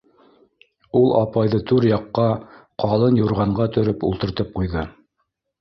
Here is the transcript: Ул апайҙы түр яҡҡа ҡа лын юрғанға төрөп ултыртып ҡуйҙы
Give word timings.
Ул 0.99 1.11
апайҙы 1.19 1.59
түр 1.71 1.85
яҡҡа 1.89 2.25
ҡа 2.85 2.99
лын 3.05 3.21
юрғанға 3.23 3.71
төрөп 3.77 4.09
ултыртып 4.11 4.53
ҡуйҙы 4.59 4.89